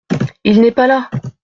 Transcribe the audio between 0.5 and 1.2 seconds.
n’est pas là!